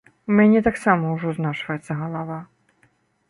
У 0.29 0.35
мяне 0.37 0.61
таксама 0.67 1.11
ўжо 1.17 1.33
знашваецца 1.39 1.99
галава. 2.01 2.39